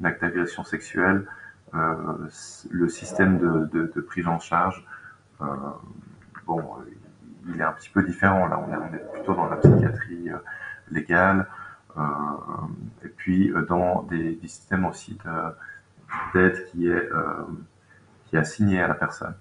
une 0.00 0.07
acte 0.07 0.21
d'agression 0.23 0.64
sexuelle, 0.64 1.26
euh, 1.75 2.28
le 2.71 2.88
système 2.88 3.38
de, 3.69 4.00
prise 4.00 4.26
en 4.26 4.40
charge, 4.40 4.85
euh, 5.40 5.47
bon, 6.47 6.62
il 7.49 7.61
est 7.61 7.64
un 7.64 7.73
petit 7.73 7.90
peu 7.90 8.02
différent. 8.02 8.49
Là, 8.49 8.61
on 8.66 8.95
est, 8.95 9.12
plutôt 9.12 9.35
dans 9.35 9.49
la 9.49 9.57
psychiatrie 9.57 10.30
euh, 10.30 10.38
légale, 10.90 11.47
et 13.04 13.09
puis 13.09 13.52
dans 13.69 14.02
des, 14.04 14.38
systèmes 14.42 14.87
aussi 14.87 15.19
d'aide 16.35 16.66
qui 16.66 16.88
est 16.88 17.09
qui 18.26 18.37
est 18.37 18.38
assigné 18.38 18.80
à 18.80 18.87
la 18.87 18.95
personne, 18.95 19.35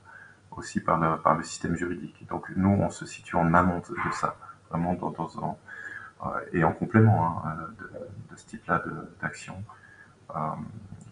aussi 0.55 0.79
par 0.79 0.99
le, 0.99 1.17
par 1.21 1.35
le 1.35 1.43
système 1.43 1.75
juridique. 1.75 2.25
Donc 2.29 2.49
nous, 2.55 2.69
on 2.69 2.89
se 2.89 3.05
situe 3.05 3.35
en 3.35 3.53
amont 3.53 3.79
de 3.79 4.11
ça, 4.11 4.35
vraiment 4.69 4.93
dans, 4.93 5.11
dans, 5.11 5.57
et 6.53 6.63
en 6.63 6.73
complément 6.73 7.41
hein, 7.45 7.55
de, 7.79 8.35
ce 8.35 8.45
type-là 8.45 8.83
d'action 9.21 9.55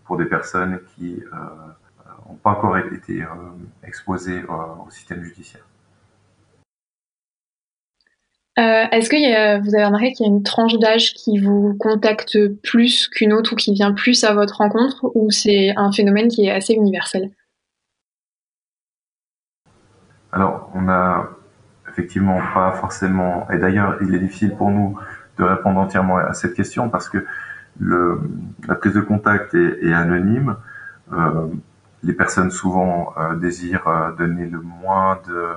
pour 0.07 0.17
des 0.17 0.25
personnes 0.25 0.79
qui 0.95 1.21
n'ont 1.31 2.33
euh, 2.33 2.37
pas 2.41 2.51
encore 2.51 2.77
été 2.77 3.21
euh, 3.21 3.27
exposées 3.83 4.41
euh, 4.49 4.85
au 4.85 4.89
système 4.89 5.23
judiciaire. 5.23 5.63
Est-ce 8.59 9.09
que 9.09 9.61
vous 9.61 9.75
avez 9.75 9.85
remarqué 9.85 10.13
qu'il 10.13 10.25
y 10.25 10.29
a 10.29 10.31
une 10.31 10.41
tranche 10.41 10.79
d'âge 10.79 11.13
qui 11.13 11.37
vous 11.37 11.75
contacte 11.77 12.39
plus 12.63 13.07
qu'une 13.07 13.31
autre 13.31 13.53
ou 13.53 13.55
qui 13.55 13.71
vient 13.73 13.91
plus 13.91 14.23
à 14.23 14.33
votre 14.33 14.57
rencontre 14.57 15.11
ou 15.13 15.29
c'est 15.29 15.73
un 15.75 15.91
phénomène 15.91 16.27
qui 16.27 16.47
est 16.47 16.51
assez 16.51 16.73
universel? 16.73 17.29
Alors, 20.37 20.69
on 20.75 20.83
n'a 20.83 21.29
effectivement 21.89 22.39
pas 22.53 22.71
forcément, 22.73 23.47
et 23.49 23.57
d'ailleurs, 23.57 23.97
il 24.01 24.13
est 24.13 24.19
difficile 24.19 24.55
pour 24.55 24.69
nous 24.69 24.95
de 25.39 25.43
répondre 25.43 25.79
entièrement 25.79 26.17
à 26.17 26.35
cette 26.35 26.53
question 26.53 26.89
parce 26.89 27.09
que 27.09 27.25
la 27.79 28.75
prise 28.75 28.93
de 28.93 29.01
contact 29.01 29.55
est, 29.55 29.91
anonyme. 29.91 30.55
Euh, 31.11 31.47
les 32.03 32.13
personnes 32.13 32.51
souvent 32.51 33.15
euh, 33.17 33.33
désirent 33.33 33.87
euh, 33.87 34.11
donner 34.11 34.45
le 34.45 34.61
moins 34.61 35.19
de 35.27 35.53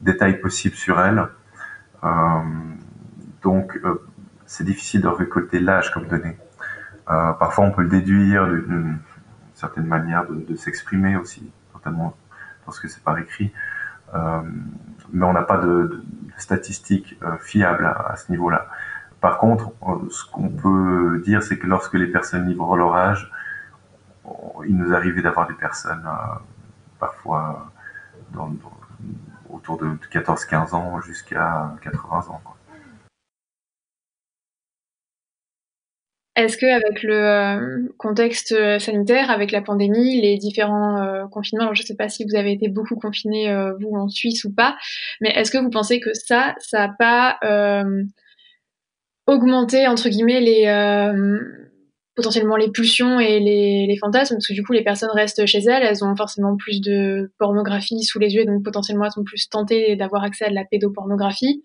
détails 0.00 0.40
possible 0.40 0.74
sur 0.74 1.00
elles. 1.00 1.24
donc, 3.44 3.80
c'est 4.44 4.64
difficile 4.64 5.02
de 5.02 5.06
récolter 5.06 5.60
l'âge 5.60 5.92
comme 5.92 6.08
donnée. 6.08 6.36
parfois, 7.06 7.64
on 7.64 7.70
peut 7.70 7.82
le 7.82 7.88
déduire 7.88 8.44
d'une 8.48 8.98
certaine 9.54 9.86
manière 9.86 10.26
de, 10.28 10.56
s'exprimer 10.56 11.16
aussi, 11.16 11.48
notamment 11.74 12.16
lorsque 12.66 12.88
c'est 12.88 13.04
par 13.04 13.16
écrit. 13.16 13.52
Mais 14.12 15.24
on 15.24 15.32
n'a 15.32 15.42
pas 15.42 15.58
de, 15.58 16.02
statistiques 16.36 17.18
fiables 17.40 17.86
à 17.86 18.16
ce 18.16 18.30
niveau-là. 18.32 18.68
Par 19.20 19.38
contre, 19.38 19.72
ce 20.10 20.24
qu'on 20.30 20.48
peut 20.48 21.20
dire, 21.24 21.42
c'est 21.42 21.58
que 21.58 21.66
lorsque 21.66 21.94
les 21.94 22.06
personnes 22.06 22.48
livrent 22.48 22.76
leur 22.76 22.96
âge, 22.96 23.30
il 24.66 24.76
nous 24.76 24.94
arrivait 24.94 25.22
d'avoir 25.22 25.46
des 25.46 25.54
personnes 25.54 26.06
euh, 26.06 26.38
parfois 26.98 27.70
autour 29.48 29.78
de 29.78 29.88
14-15 30.12 30.74
ans 30.74 31.00
jusqu'à 31.00 31.72
80 31.82 32.18
ans. 32.30 32.40
Est-ce 36.44 36.56
qu'avec 36.56 37.02
le 37.02 37.14
euh, 37.14 37.88
contexte 37.98 38.54
sanitaire, 38.78 39.30
avec 39.30 39.52
la 39.52 39.62
pandémie, 39.62 40.20
les 40.20 40.38
différents 40.38 41.02
euh, 41.02 41.26
confinements, 41.26 41.74
je 41.74 41.82
ne 41.82 41.86
sais 41.86 41.96
pas 41.96 42.08
si 42.08 42.24
vous 42.24 42.34
avez 42.34 42.52
été 42.52 42.68
beaucoup 42.68 42.96
confiné, 42.96 43.54
vous, 43.80 43.94
en 43.94 44.08
Suisse 44.08 44.44
ou 44.44 44.54
pas, 44.54 44.76
mais 45.20 45.30
est-ce 45.30 45.50
que 45.50 45.58
vous 45.58 45.70
pensez 45.70 46.00
que 46.00 46.14
ça, 46.14 46.54
ça 46.60 46.86
n'a 46.86 46.94
pas 46.98 47.38
augmenter 49.30 49.86
entre 49.86 50.08
guillemets 50.08 50.40
les 50.40 50.66
euh, 50.66 51.38
potentiellement 52.14 52.56
les 52.56 52.70
pulsions 52.70 53.20
et 53.20 53.40
les, 53.40 53.96
fantasmes? 53.98 54.36
Parce 54.36 54.48
que 54.48 54.54
du 54.54 54.62
coup 54.62 54.72
les 54.72 54.84
personnes 54.84 55.10
restent 55.14 55.46
chez 55.46 55.60
elles, 55.60 55.82
elles 55.82 56.04
ont 56.04 56.14
forcément 56.16 56.56
plus 56.56 56.80
de 56.80 57.32
pornographie 57.38 58.02
sous 58.02 58.18
les 58.18 58.34
yeux 58.34 58.44
donc 58.44 58.64
potentiellement 58.64 59.04
elles 59.04 59.12
sont 59.12 59.24
plus 59.24 59.48
tentées 59.48 59.96
d'avoir 59.96 60.24
accès 60.24 60.46
à 60.46 60.50
de 60.50 60.54
la 60.54 60.64
pédopornographie. 60.64 61.62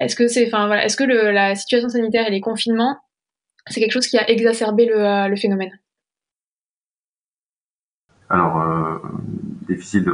Est-ce 0.00 0.16
que 0.16 0.28
c'est 0.28 0.46
enfin 0.46 0.66
voilà, 0.66 0.84
est-ce 0.84 0.96
que 0.96 1.04
la 1.04 1.54
situation 1.54 1.88
sanitaire 1.88 2.26
et 2.26 2.30
les 2.30 2.40
confinements 2.40 2.98
c'est 3.68 3.80
quelque 3.80 3.92
chose 3.92 4.06
qui 4.06 4.18
a 4.18 4.28
exacerbé 4.28 4.86
le, 4.86 4.98
euh, 4.98 5.36
phénomène 5.36 5.78
Alors 8.28 8.60
euh, 8.60 8.98
difficile 9.68 10.10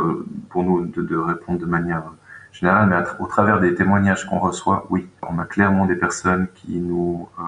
pour 0.51 0.65
nous 0.65 0.87
de 0.87 1.17
répondre 1.17 1.59
de 1.59 1.67
manière 1.67 2.05
général, 2.53 2.89
mais 2.89 2.97
au 3.19 3.27
travers 3.27 3.61
des 3.61 3.75
témoignages 3.75 4.27
qu'on 4.27 4.39
reçoit, 4.39 4.87
oui, 4.91 5.09
on 5.23 5.39
a 5.39 5.45
clairement 5.45 5.87
des 5.87 5.97
personnes 5.97 6.49
qui 6.55 6.79
nous 6.79 7.29
euh, 7.39 7.43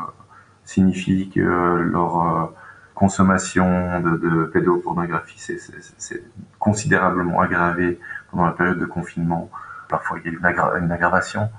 signifient 0.64 1.28
que 1.30 1.40
leur 1.40 2.20
euh, 2.20 2.46
consommation 2.94 4.00
de, 4.00 4.44
pédopornographie 4.44 5.38
s'est 5.38 6.22
considérablement 6.58 7.40
aggravée 7.40 7.98
pendant 8.30 8.46
la 8.46 8.52
période 8.52 8.78
de 8.78 8.84
confinement. 8.84 9.50
Parfois, 9.88 10.18
il 10.24 10.32
y 10.32 10.34
a 10.34 10.38
une, 10.38 10.84
une 10.84 10.92
aggravation 10.92 11.50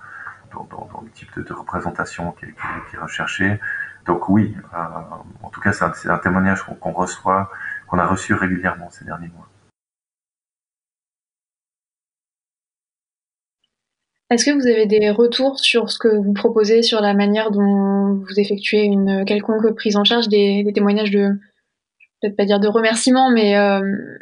dans, 0.53 1.01
le 1.03 1.09
type 1.09 1.37
de, 1.37 1.53
représentation 1.53 2.31
qui 2.33 2.45
est, 2.45 2.97
recherché. 2.97 3.59
Donc 4.05 4.27
oui, 4.29 4.53
euh, 4.73 4.77
en 5.41 5.49
tout 5.49 5.61
cas, 5.61 5.71
c'est 5.71 5.85
un, 5.85 6.13
un, 6.13 6.17
témoignage 6.17 6.63
qu'on 6.63 6.91
reçoit, 6.91 7.49
qu'on 7.87 7.99
a 7.99 8.05
reçu 8.05 8.33
régulièrement 8.33 8.89
ces 8.89 9.05
derniers 9.05 9.29
mois. 9.29 9.47
Est-ce 14.29 14.45
que 14.45 14.51
vous 14.51 14.65
avez 14.65 14.87
des 14.87 15.11
retours 15.11 15.59
sur 15.59 15.91
ce 15.91 15.99
que 15.99 16.07
vous 16.07 16.33
proposez, 16.33 16.81
sur 16.81 17.01
la 17.01 17.13
manière 17.13 17.51
dont 17.51 18.15
vous 18.15 18.39
effectuez 18.39 18.81
une 18.81 19.25
quelconque 19.25 19.75
prise 19.75 19.95
en 19.95 20.03
charge, 20.03 20.27
des, 20.27 20.69
témoignages 20.73 21.11
de, 21.11 21.29
peut-être 22.19 22.35
pas 22.35 22.45
dire 22.45 22.59
de 22.59 22.67
remerciements, 22.67 23.31
mais... 23.31 23.55
Euh, 23.55 24.17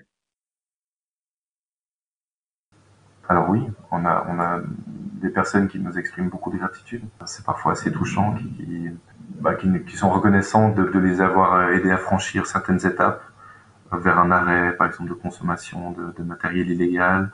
Alors 3.30 3.50
oui, 3.50 3.62
on 3.92 4.04
a, 4.06 4.28
on 4.30 4.40
a 4.42 4.60
des 5.22 5.30
personnes 5.30 5.70
qui 5.70 5.80
nous 5.80 5.98
expriment 5.98 6.30
beaucoup 6.30 6.52
de 6.52 6.58
gratitude. 6.58 7.04
C'est 7.26 7.46
parfois 7.46 7.72
assez 7.72 7.90
touchant, 7.90 8.36
qui, 8.36 8.90
bah, 9.42 9.56
sont 9.96 10.10
reconnaissantes 10.10 10.76
de, 10.76 11.00
les 11.00 11.22
avoir 11.22 11.72
aidés 11.72 11.92
à 11.92 11.98
franchir 11.98 12.46
certaines 12.46 12.86
étapes 12.86 13.24
vers 13.92 14.20
un 14.20 14.32
arrêt, 14.32 14.76
par 14.78 14.88
exemple, 14.88 15.10
de 15.10 15.16
consommation 15.16 15.92
de, 15.92 16.24
matériel 16.24 16.70
illégal, 16.70 17.30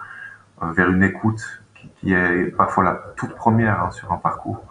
euh, 0.63 0.71
vers 0.71 0.89
une 0.89 1.03
écoute 1.03 1.61
qui 1.99 2.13
est 2.13 2.55
parfois 2.55 2.83
la 2.83 2.93
toute 3.15 3.35
première 3.35 3.83
hein, 3.83 3.91
sur 3.91 4.11
un 4.11 4.17
parcours. 4.17 4.63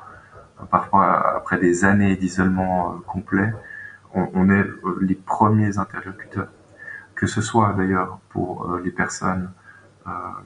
Parfois, 0.70 1.36
après 1.36 1.58
des 1.58 1.84
années 1.84 2.16
d'isolement 2.16 2.92
euh, 2.92 2.98
complet, 3.06 3.52
on, 4.14 4.48
est 4.48 4.64
euh, 4.64 4.98
les 5.02 5.14
premiers 5.14 5.76
interlocuteurs. 5.78 6.48
Que 7.14 7.26
ce 7.26 7.42
soit 7.42 7.74
d'ailleurs 7.74 8.18
pour 8.30 8.70
euh, 8.70 8.80
les 8.82 8.90
personnes 8.90 9.50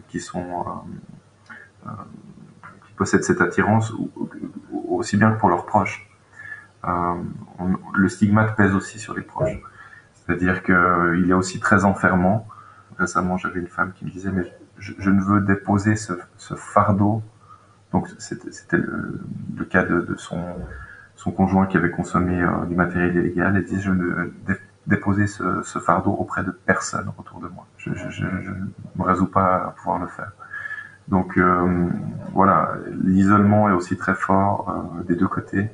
qui 0.09 0.21
sont 0.21 0.65
qui 2.87 2.93
possèdent 2.95 3.25
cette 3.25 3.43
attirance, 3.43 3.93
ou, 3.93 4.11
aussi 4.89 5.19
bien 5.19 5.33
que 5.33 5.39
pour 5.39 5.51
leurs 5.51 5.67
proches. 5.67 6.10
Le 6.83 8.09
stigmate 8.09 8.57
pèse 8.57 8.75
aussi 8.75 8.99
sur 8.99 9.15
les 9.15 9.23
proches. 9.23 9.61
C'est-à-dire 10.15 10.63
qu'il 10.63 11.27
est 11.29 11.35
aussi 11.35 11.61
très 11.61 11.85
enfermant. 11.85 12.47
Récemment, 12.99 13.37
j'avais 13.37 13.61
une 13.61 13.67
femme 13.67 13.93
qui 13.93 14.05
me 14.05 14.11
disait, 14.11 14.31
mais 14.31 14.45
je, 14.81 15.11
ne 15.11 15.21
veux 15.21 15.41
déposer 15.41 15.97
ce, 15.97 16.15
fardeau. 16.55 17.23
Donc 17.93 18.09
c'était 18.19 18.77
le, 18.77 19.65
cas 19.65 19.83
de, 19.83 20.15
son, 20.17 21.31
conjoint 21.33 21.67
qui 21.67 21.77
avait 21.77 21.91
consommé 21.91 22.41
euh, 22.41 22.65
du 22.67 22.75
matériel 22.75 23.17
illégal. 23.17 23.57
Elle 23.57 23.65
dit 23.65 23.81
je 23.81 23.91
ne 23.91 24.03
veux 24.03 24.33
déposer 24.87 25.27
ce, 25.27 25.79
fardeau 25.79 26.13
auprès 26.13 26.45
de 26.45 26.51
personne 26.51 27.11
autour 27.19 27.41
de 27.41 27.49
moi. 27.49 27.67
Je, 27.79 27.91
ne 27.91 28.67
me 28.97 29.03
résous 29.03 29.27
pas 29.27 29.57
à 29.57 29.71
pouvoir 29.71 29.99
le 29.99 30.07
faire. 30.07 30.33
Donc 31.09 31.37
euh, 31.37 31.89
voilà, 32.33 32.75
l'isolement 33.03 33.69
est 33.69 33.73
aussi 33.73 33.97
très 33.97 34.15
fort 34.15 34.69
euh, 34.99 35.03
des 35.03 35.17
deux 35.17 35.27
côtés 35.27 35.69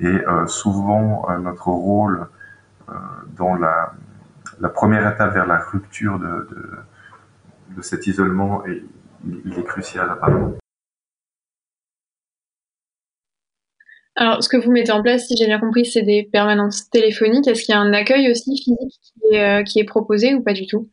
et 0.00 0.18
souvent 0.46 1.26
notre 1.38 1.68
rôle 1.68 2.28
dans 3.36 3.54
la 3.54 3.92
la 4.60 4.68
première 4.68 5.10
étape 5.12 5.32
vers 5.32 5.46
la 5.46 5.58
rupture 5.58 6.18
de, 6.18 6.48
de, 7.76 7.82
cet 7.82 8.06
isolement, 8.06 8.62
il, 8.66 9.58
est 9.58 9.64
crucial 9.64 10.08
apparemment. 10.10 10.54
Alors, 14.16 14.42
ce 14.44 14.48
que 14.50 14.58
vous 14.58 14.70
mettez 14.70 14.92
en 14.92 15.02
place, 15.02 15.26
si 15.26 15.36
j'ai 15.36 15.46
bien 15.46 15.58
compris, 15.58 15.86
c'est 15.86 16.02
des 16.02 16.28
permanences 16.30 16.90
téléphoniques. 16.90 17.48
Est-ce 17.48 17.62
qu'il 17.62 17.74
y 17.74 17.78
a 17.78 17.80
un 17.80 17.92
accueil 17.94 18.30
aussi 18.30 18.56
physique 18.56 19.00
qui 19.02 19.34
est, 19.34 19.64
qui 19.64 19.80
est 19.80 19.84
proposé 19.84 20.34
ou 20.34 20.42
pas 20.42 20.52
du 20.52 20.66
tout? 20.66 20.90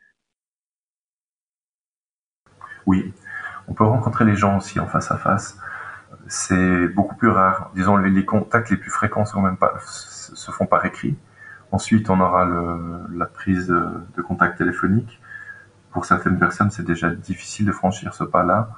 Oui, 2.86 3.12
on 3.68 3.74
peut 3.74 3.84
rencontrer 3.84 4.24
les 4.24 4.36
gens 4.36 4.58
aussi 4.58 4.80
en 4.80 4.88
face 4.88 5.12
à 5.12 5.18
face. 5.18 5.58
C'est 6.30 6.88
beaucoup 6.90 7.16
plus 7.16 7.30
rare. 7.30 7.72
Disons, 7.76 7.98
les, 7.98 8.26
contacts 8.26 8.70
les 8.70 8.78
plus 8.78 8.92
fréquents 8.92 9.26
sont 9.26 9.42
même 9.42 9.58
pas, 9.58 9.74
se 9.86 10.52
font 10.52 10.66
par 10.66 10.86
écrit. 10.86 11.18
Ensuite, 11.72 12.10
on 12.10 12.20
aura 12.20 12.46
le, 12.46 13.18
la 13.18 13.26
prise 13.26 13.68
de, 13.68 14.22
contact 14.22 14.58
téléphonique. 14.58 15.22
Pour 15.92 16.06
certaines 16.06 16.40
personnes, 16.40 16.72
c'est 16.72 16.86
déjà 16.86 17.10
difficile 17.10 17.66
de 17.66 17.72
franchir 17.72 18.14
ce 18.14 18.24
pas-là, 18.24 18.70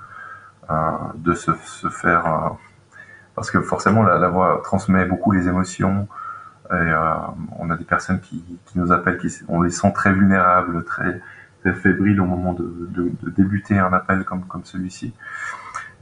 euh, 0.69 0.91
de 1.15 1.33
se, 1.33 1.51
se 1.53 1.87
faire, 1.89 2.25
euh, 2.25 2.49
parce 3.35 3.51
que 3.51 3.61
forcément 3.61 4.03
la, 4.03 4.17
la, 4.17 4.29
voix 4.29 4.61
transmet 4.63 5.05
beaucoup 5.05 5.31
les 5.31 5.47
émotions. 5.47 6.07
Et 6.71 6.73
euh, 6.73 7.13
on 7.57 7.69
a 7.69 7.77
des 7.77 7.83
personnes 7.83 8.21
qui, 8.21 8.43
qui, 8.65 8.79
nous 8.79 8.91
appellent, 8.91 9.17
qui, 9.17 9.31
on 9.47 9.61
les 9.61 9.71
sent 9.71 9.91
très 9.93 10.11
vulnérables, 10.13 10.83
très, 10.83 11.21
très 11.61 11.73
fébriles 11.73 12.21
au 12.21 12.25
moment 12.25 12.53
de, 12.53 12.87
de, 12.89 13.11
de 13.21 13.29
débuter 13.29 13.77
un 13.77 13.93
appel 13.93 14.23
comme, 14.23 14.45
comme 14.45 14.65
celui-ci. 14.65 15.13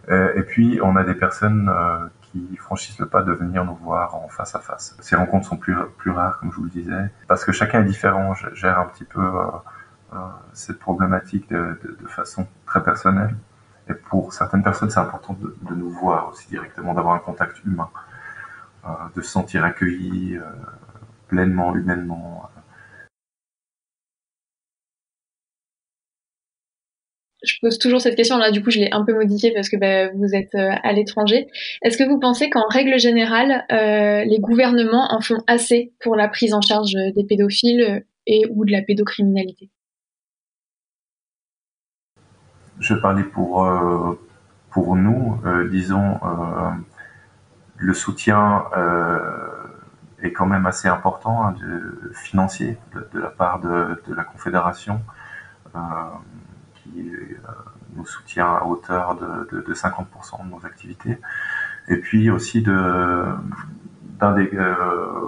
Euh, 0.10 0.34
et 0.36 0.44
puis, 0.44 0.80
on 0.82 0.96
a 0.96 1.04
des 1.04 1.16
personnes 1.16 1.70
euh, 1.70 2.08
qui 2.22 2.56
franchissent 2.58 3.00
le 3.00 3.08
pas 3.08 3.24
de 3.24 3.32
venir 3.34 3.66
nous 3.66 3.76
voir 3.76 4.16
en 4.16 4.28
face 4.30 4.56
à 4.56 4.60
face. 4.60 4.96
Ces 5.02 5.16
rencontres 5.16 5.48
sont 5.48 5.58
plus, 5.58 5.76
plus 5.98 6.12
rares, 6.12 6.40
comme 6.40 6.52
je 6.52 6.58
vous 6.58 6.64
le 6.64 6.70
disais, 6.70 7.10
parce 7.28 7.44
que 7.44 7.52
chacun 7.52 7.82
est 7.82 7.86
différent, 7.86 8.34
gère 8.54 8.80
un 8.80 8.86
petit 8.86 9.04
peu 9.04 9.22
euh, 9.22 10.18
cette 10.54 10.80
problématique 10.80 11.50
de, 11.50 11.78
façon 12.08 12.48
très 12.66 12.84
personnelle. 12.84 13.36
Et 13.90 13.94
pour 13.94 14.34
certaines 14.34 14.64
personnes, 14.64 14.90
c'est 14.90 15.00
important 15.00 15.38
de, 15.40 15.76
nous 15.76 15.90
voir 15.90 16.30
aussi 16.30 16.48
directement, 16.50 16.94
d'avoir 16.94 17.16
un 17.16 17.20
contact 17.20 17.64
humain, 17.66 17.90
de 19.16 19.22
se 19.22 19.30
sentir 19.30 19.64
accueilli 19.64 20.40
pleinement, 21.28 21.76
humainement, 21.76 22.50
je 27.48 27.60
pose 27.62 27.80
toujours 27.80 28.01
cette 28.01 28.16
question. 28.16 28.38
Là, 28.38 28.51
du 28.51 28.63
coup, 28.63 28.72
je 28.72 28.80
l'ai 28.80 28.89
un 28.92 29.04
peu 29.04 29.13
modifiée 29.13 29.54
parce 29.54 29.70
que 29.70 29.77
bah, 29.77 30.10
vous 30.16 30.36
êtes 30.36 30.54
euh, 30.56 30.72
à 30.84 30.94
l'étranger. 30.94 31.48
Est-ce 31.82 31.98
que 31.98 32.08
vous 32.08 32.20
pensez 32.20 32.50
qu'en 32.50 32.68
règle 32.68 33.00
générale, 33.00 33.66
euh, 33.72 34.24
les 34.25 34.39
gouvernements 34.39 35.13
en 35.13 35.22
font 35.22 35.44
assez 35.48 35.94
pour 36.01 36.16
la 36.16 36.27
prise 36.27 36.54
en 36.54 36.62
charge 36.62 36.94
des 36.94 37.24
pédophiles 37.24 38.06
et 38.25 38.46
ou 38.50 38.66
de 38.66 38.72
la 38.72 38.82
pédocriminalité? 38.82 39.70
Je 42.80 42.94
parlais 42.94 43.24
pour 43.24 43.66
euh, 43.66 44.20
pour 44.70 44.96
nous, 44.96 45.39
disons, 45.72 46.20
le 47.77 47.94
soutien 47.96 48.66
est 50.22 50.32
quand 50.32 50.46
même 50.46 50.68
assez 50.68 50.88
important, 50.88 51.44
hein, 51.44 51.56
de, 51.60 52.12
financier, 52.13 52.77
de, 52.94 53.20
la 53.20 53.30
part 53.30 53.60
de 53.60 54.13
la 54.13 54.24
Confédération 54.24 55.01
qui 56.94 57.10
euh, 57.10 57.51
nous 57.96 58.06
soutient 58.06 58.48
à 58.48 58.63
hauteur 58.63 59.15
de, 59.15 59.62
de, 59.62 59.74
50% 59.74 60.46
de 60.46 60.51
nos 60.51 60.65
activités. 60.65 61.20
Et 61.88 61.98
puis 61.98 62.29
aussi 62.29 62.62
d'un 62.62 63.39
des 64.36 64.50
euh, 64.53 64.75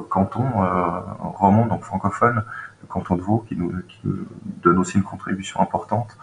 cantons 0.09 0.63
euh, 0.63 0.99
romans, 1.21 1.65
donc 1.65 1.83
francophones, 1.83 2.43
le 2.81 2.87
canton 2.87 3.15
de 3.15 3.21
Vaud, 3.21 3.45
qui 3.47 3.55
nous, 3.55 3.73
donne 4.63 4.77
aussi 4.77 4.97
une 4.97 5.03
contribution 5.03 5.61
importante. 5.61 6.17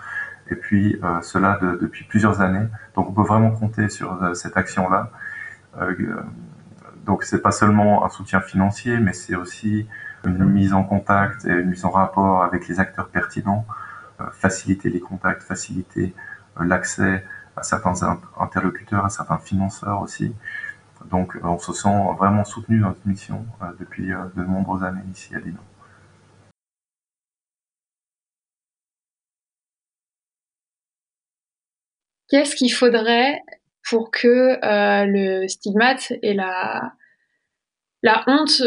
Et 0.51 0.55
puis 0.55 0.99
euh, 1.03 1.21
cela 1.23 1.59
de, 1.61 1.79
depuis 1.81 2.05
plusieurs 2.05 2.41
années. 2.41 2.67
Donc 2.95 3.09
on 3.09 3.13
peut 3.13 3.23
vraiment 3.27 3.51
compter 3.51 3.89
sur 3.89 4.19
cette 4.35 4.57
action-là. 4.57 5.11
Donc 7.05 7.25
c'est 7.25 7.41
pas 7.41 7.53
seulement 7.53 8.05
un 8.05 8.09
soutien 8.09 8.41
financier, 8.41 8.99
mais 8.99 9.13
c'est 9.13 9.37
aussi 9.37 9.87
une 10.25 10.45
mise 10.45 10.73
en 10.73 10.83
contact 10.83 11.45
et 11.45 11.53
une 11.53 11.71
mise 11.71 11.85
en 11.85 11.91
rapport 11.91 12.43
avec 12.43 12.67
les 12.69 12.81
acteurs 12.81 13.09
pertinents 13.09 13.65
faciliter 14.33 14.91
les 14.91 15.01
contacts, 15.01 15.43
faciliter 15.43 16.15
euh, 16.61 16.65
l'accès 16.65 17.25
à 17.57 17.63
certains 17.63 17.95
interlocuteurs, 18.39 19.05
à 19.05 19.09
certains 19.09 19.39
financeurs 19.39 20.01
aussi. 20.03 20.33
Donc 21.11 21.37
euh, 21.37 21.41
on 21.45 21.59
se 21.59 21.73
sent 21.73 21.97
vraiment 22.19 22.45
soutenu 22.45 22.81
dans 22.81 22.89
notre 22.89 23.07
mission 23.07 23.47
depuis 23.79 24.09
de 24.09 24.43
nombreuses 24.43 24.85
années 24.85 25.03
ici 25.13 25.35
à 25.35 25.39
Lino. 25.39 25.59
Qu'est-ce 32.29 32.57
qu'il 32.57 32.73
faudrait 32.73 33.41
pour 33.89 34.11
que 34.11 34.59
le 35.07 35.47
stigmate 35.47 36.13
et 36.23 36.35
la, 36.35 36.93
honte 38.27 38.63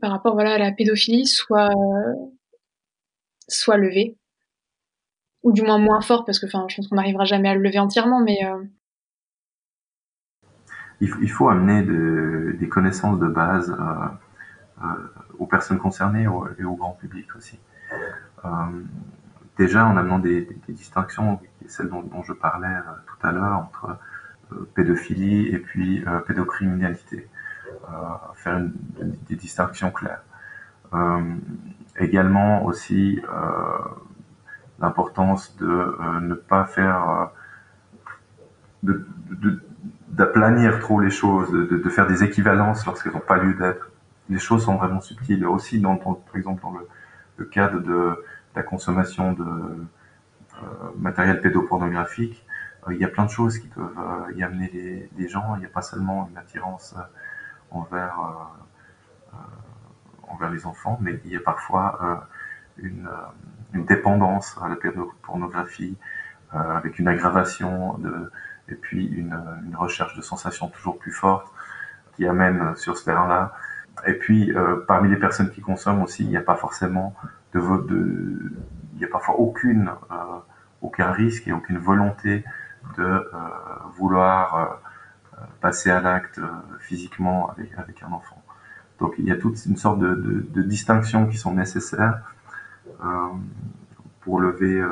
par 0.00 0.10
rapport 0.10 0.34
voilà, 0.34 0.54
à 0.54 0.58
la 0.58 0.72
pédophilie 0.72 1.26
soit, 1.26 1.70
soit 3.48 3.76
levée? 3.76 4.16
Ou 5.44 5.52
du 5.52 5.62
moins 5.62 5.78
moins 5.78 6.00
fort, 6.00 6.24
parce 6.24 6.38
que 6.40 6.46
enfin, 6.46 6.66
je 6.68 6.76
pense 6.76 6.88
qu'on 6.88 6.96
n'arrivera 6.96 7.24
jamais 7.24 7.50
à 7.50 7.54
le 7.54 7.60
lever 7.60 7.78
entièrement, 7.78 8.20
mais 8.20 8.38
euh, 8.44 8.64
il, 11.00 11.30
faut 11.30 11.50
amener 11.50 11.82
des 12.54 12.68
connaissances 12.68 13.20
de 13.20 13.28
base 13.28 13.70
euh, 13.70 14.84
euh, 14.84 14.88
aux 15.38 15.46
personnes 15.46 15.78
concernées 15.78 16.26
et 16.58 16.64
au 16.64 16.74
grand 16.74 16.92
public 16.92 17.26
aussi. 17.36 17.60
déjà 19.58 19.86
en 19.86 19.96
amenant 19.98 20.18
des, 20.18 20.48
distinctions, 20.68 21.38
celles 21.68 21.90
dont, 21.90 22.22
je 22.22 22.32
parlais 22.32 22.76
tout 23.06 23.26
à 23.26 23.30
l'heure, 23.30 23.58
entre 23.58 23.98
pédophilie 24.74 25.48
et 25.48 25.58
puis 25.58 26.02
pédocriminalité, 26.26 27.28
faire 28.34 28.62
des 29.28 29.36
distinctions 29.36 29.90
claires. 29.90 30.22
également 31.98 32.64
aussi 32.64 33.20
l'importance 34.80 35.56
de 35.56 35.66
euh, 35.66 36.20
ne 36.20 36.34
pas 36.34 36.64
faire 36.64 37.30
euh, 38.84 38.98
d'aplanir 40.08 40.80
trop 40.80 41.00
les 41.00 41.10
choses, 41.10 41.50
de, 41.50 41.88
faire 41.88 42.06
des 42.06 42.22
équivalences 42.22 42.86
lorsqu'elles 42.86 43.12
n'ont 43.12 43.20
pas 43.20 43.38
lieu 43.38 43.54
d'être. 43.54 43.90
Les 44.28 44.38
choses 44.38 44.64
sont 44.64 44.76
vraiment 44.76 45.00
subtiles. 45.00 45.46
Aussi, 45.46 45.80
dans, 45.80 45.96
par 45.96 46.14
exemple, 46.34 46.62
dans 46.62 46.74
le, 47.38 47.44
cadre 47.46 47.80
de, 47.80 48.24
la 48.54 48.62
consommation 48.62 49.32
de 49.32 49.42
euh, 49.42 49.86
matériel 50.98 51.40
pédopornographique, 51.40 52.46
il 52.90 52.98
y 52.98 53.04
a 53.04 53.08
plein 53.08 53.24
de 53.24 53.30
choses 53.30 53.58
qui 53.58 53.68
peuvent 53.68 53.96
y 54.36 54.42
amener 54.42 55.08
les, 55.16 55.28
gens. 55.28 55.56
Il 55.56 55.60
n'y 55.60 55.66
a 55.66 55.70
pas 55.70 55.82
seulement 55.82 56.28
une 56.30 56.36
attirance 56.36 56.94
envers 57.70 58.20
les 60.52 60.66
enfants, 60.66 60.98
mais 61.00 61.18
il 61.24 61.32
y 61.32 61.36
a 61.36 61.40
parfois 61.40 62.28
une, 62.76 63.08
une 63.74 63.84
dépendance 63.84 64.56
à 64.62 64.68
la 64.68 64.76
pornographie, 65.22 65.96
euh, 66.54 66.58
avec 66.58 66.98
une 66.98 67.08
aggravation 67.08 67.98
de, 67.98 68.30
et 68.68 68.74
puis 68.74 69.06
une, 69.06 69.36
recherche 69.76 70.16
de 70.16 70.22
sensations 70.22 70.68
toujours 70.68 70.98
plus 70.98 71.10
fortes 71.10 71.52
qui 72.16 72.26
amène 72.26 72.76
sur 72.76 72.96
ce 72.96 73.04
terrain-là. 73.04 73.52
Et 74.06 74.14
puis, 74.14 74.52
euh, 74.52 74.84
parmi 74.86 75.10
les 75.10 75.16
personnes 75.16 75.50
qui 75.50 75.60
consomment 75.60 76.02
aussi, 76.02 76.22
il 76.22 76.28
n'y 76.28 76.36
a 76.36 76.42
pas 76.42 76.54
forcément 76.54 77.14
de, 77.52 77.60
de 77.60 78.52
il 78.92 78.98
n'y 78.98 79.04
a 79.04 79.08
parfois 79.08 79.34
aucune, 79.40 79.90
euh, 80.12 80.14
aucun 80.80 81.10
risque 81.10 81.48
et 81.48 81.52
aucune 81.52 81.78
volonté 81.78 82.44
de 82.96 83.30
vouloir 83.96 84.78
passer 85.60 85.90
à 85.90 86.00
l'acte 86.00 86.38
physiquement 86.80 87.50
avec, 87.50 87.76
avec 87.78 88.02
un 88.02 88.12
enfant. 88.12 88.40
Donc 89.00 89.14
il 89.18 89.24
y 89.24 89.32
a 89.32 89.36
toute 89.36 89.64
une 89.66 89.76
sorte 89.76 89.98
de, 89.98 90.14
de, 90.14 90.46
de 90.48 90.62
distinctions 90.62 91.26
qui 91.26 91.38
sont 91.38 91.54
nécessaires 91.54 92.20
pour 94.24 94.40
lever 94.40 94.80
euh, 94.80 94.88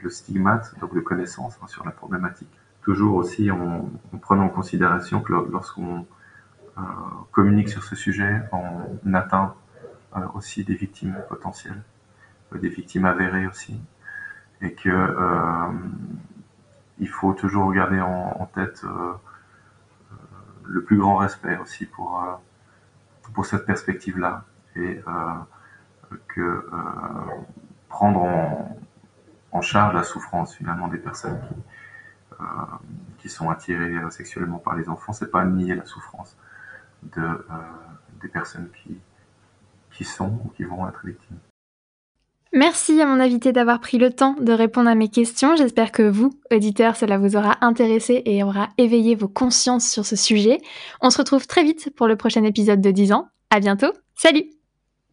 le 0.00 0.08
stigmate, 0.08 0.78
donc 0.80 0.94
de 0.94 1.00
connaissance 1.00 1.58
hein, 1.62 1.66
sur 1.66 1.84
la 1.84 1.90
problématique. 1.90 2.48
Toujours 2.82 3.16
aussi 3.16 3.50
en, 3.50 3.90
prenant 4.20 4.44
en 4.44 4.48
considération 4.48 5.20
que 5.20 5.32
lorsqu'on 5.32 6.06
euh, 6.78 6.80
communique 7.32 7.68
sur 7.68 7.82
ce 7.82 7.96
sujet, 7.96 8.42
on 8.52 9.14
atteint 9.14 9.54
aussi 10.34 10.64
des 10.64 10.74
victimes 10.74 11.16
potentielles, 11.28 11.82
des 12.54 12.68
victimes 12.68 13.06
avérées 13.06 13.46
aussi, 13.46 13.80
et 14.60 14.72
que 14.74 15.16
il 16.98 17.08
faut 17.08 17.32
toujours 17.32 17.72
garder 17.72 18.00
en, 18.00 18.46
tête 18.54 18.84
le 20.64 20.82
plus 20.82 20.98
grand 20.98 21.16
respect 21.16 21.56
aussi 21.62 21.86
pour 21.86 22.22
pour 23.32 23.46
cette 23.46 23.64
perspective-là 23.64 24.44
que 26.28 26.40
euh, 26.40 26.62
prendre 27.88 28.22
en, 29.52 29.60
charge 29.60 29.94
la 29.94 30.02
souffrance 30.02 30.54
finalement 30.54 30.88
des 30.88 30.98
personnes 30.98 31.40
qui, 33.18 33.28
euh, 33.28 33.30
sont 33.30 33.50
attirées 33.50 33.94
euh, 33.94 34.10
sexuellement 34.10 34.58
par 34.58 34.74
les 34.74 34.88
enfants, 34.88 35.12
c'est 35.12 35.30
pas 35.30 35.44
nier 35.44 35.74
la 35.74 35.84
souffrance 35.84 36.36
de, 37.02 37.44
des 38.20 38.28
personnes 38.28 38.68
qui, 38.82 38.98
qui 39.92 40.04
sont 40.04 40.40
ou 40.44 40.48
qui 40.56 40.64
vont 40.64 40.88
être 40.88 41.04
victimes. 41.04 41.38
Merci 42.54 43.00
à 43.00 43.06
mon 43.06 43.18
invité 43.18 43.52
d'avoir 43.52 43.80
pris 43.80 43.96
le 43.96 44.12
temps 44.12 44.36
de 44.38 44.52
répondre 44.52 44.90
à 44.90 44.94
mes 44.94 45.08
questions. 45.08 45.56
J'espère 45.56 45.90
que 45.90 46.02
vous, 46.02 46.38
auditeurs, 46.50 46.96
cela 46.96 47.16
vous 47.16 47.34
aura 47.34 47.56
intéressé 47.62 48.22
et 48.26 48.44
aura 48.44 48.68
éveillé 48.76 49.14
vos 49.14 49.28
consciences 49.28 49.88
sur 49.88 50.04
ce 50.04 50.16
sujet. 50.16 50.58
On 51.00 51.08
se 51.08 51.18
retrouve 51.18 51.46
très 51.46 51.64
vite 51.64 51.94
pour 51.96 52.06
le 52.06 52.16
prochain 52.16 52.44
épisode 52.44 52.82
de 52.82 52.90
10 52.90 53.12
ans. 53.12 53.28
À 53.50 53.58
bientôt. 53.58 53.92
Salut! 54.14 54.61